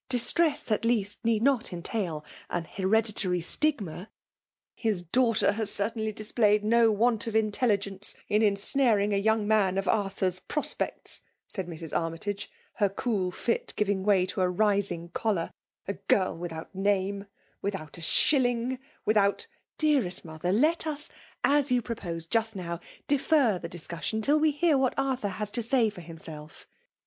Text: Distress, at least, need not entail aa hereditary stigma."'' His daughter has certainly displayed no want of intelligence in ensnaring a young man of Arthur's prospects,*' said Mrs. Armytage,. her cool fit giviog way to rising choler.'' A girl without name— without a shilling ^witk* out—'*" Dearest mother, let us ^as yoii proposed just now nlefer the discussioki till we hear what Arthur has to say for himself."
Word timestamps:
Distress, 0.09 0.71
at 0.71 0.83
least, 0.83 1.23
need 1.23 1.43
not 1.43 1.71
entail 1.71 2.25
aa 2.49 2.61
hereditary 2.61 3.39
stigma."'' 3.39 4.09
His 4.73 5.03
daughter 5.03 5.51
has 5.51 5.71
certainly 5.71 6.11
displayed 6.11 6.63
no 6.63 6.91
want 6.91 7.27
of 7.27 7.35
intelligence 7.35 8.15
in 8.27 8.41
ensnaring 8.41 9.13
a 9.13 9.17
young 9.17 9.47
man 9.47 9.77
of 9.77 9.87
Arthur's 9.87 10.39
prospects,*' 10.39 11.21
said 11.47 11.67
Mrs. 11.67 11.95
Armytage,. 11.95 12.49
her 12.77 12.89
cool 12.89 13.29
fit 13.29 13.75
giviog 13.77 14.01
way 14.01 14.25
to 14.25 14.41
rising 14.47 15.09
choler.'' 15.09 15.53
A 15.87 15.93
girl 15.93 16.35
without 16.35 16.73
name— 16.73 17.27
without 17.61 17.99
a 17.99 18.01
shilling 18.01 18.79
^witk* 19.05 19.17
out—'*" 19.17 19.47
Dearest 19.83 20.25
mother, 20.25 20.51
let 20.51 20.87
us 20.87 21.11
^as 21.43 21.67
yoii 21.69 21.83
proposed 21.83 22.31
just 22.31 22.55
now 22.55 22.79
nlefer 23.07 23.61
the 23.61 23.69
discussioki 23.69 24.23
till 24.23 24.39
we 24.39 24.49
hear 24.49 24.79
what 24.79 24.95
Arthur 24.97 25.27
has 25.29 25.51
to 25.51 25.61
say 25.61 25.91
for 25.91 26.01
himself." 26.01 26.67